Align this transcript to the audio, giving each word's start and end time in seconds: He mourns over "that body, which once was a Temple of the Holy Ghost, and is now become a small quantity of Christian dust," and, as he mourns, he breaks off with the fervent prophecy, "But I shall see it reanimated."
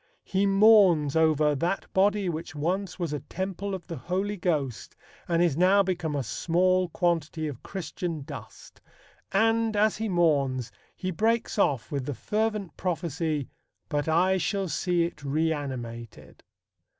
He 0.23 0.47
mourns 0.47 1.15
over 1.15 1.53
"that 1.53 1.85
body, 1.93 2.27
which 2.27 2.55
once 2.55 2.97
was 2.97 3.13
a 3.13 3.19
Temple 3.19 3.75
of 3.75 3.85
the 3.85 3.97
Holy 3.97 4.35
Ghost, 4.35 4.95
and 5.27 5.43
is 5.43 5.55
now 5.55 5.83
become 5.83 6.15
a 6.15 6.23
small 6.23 6.89
quantity 6.89 7.47
of 7.47 7.61
Christian 7.61 8.23
dust," 8.23 8.81
and, 9.31 9.75
as 9.77 9.97
he 9.97 10.09
mourns, 10.09 10.71
he 10.95 11.11
breaks 11.11 11.59
off 11.59 11.91
with 11.91 12.07
the 12.07 12.15
fervent 12.15 12.75
prophecy, 12.77 13.47
"But 13.89 14.07
I 14.07 14.39
shall 14.39 14.67
see 14.69 15.03
it 15.03 15.23
reanimated." 15.23 16.41